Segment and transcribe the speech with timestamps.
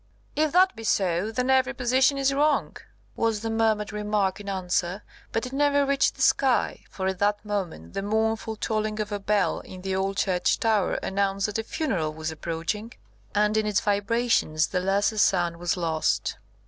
[0.35, 2.75] "If that be so, then every position is wrong,"
[3.15, 7.45] was the murmured remark in answer; but it never reached the sky, for at that
[7.45, 11.63] moment the mournful tolling of a bell in the old church tower announced that a
[11.63, 12.93] funeral was approaching,
[13.35, 16.37] and in its vibrations the lesser sound was lost.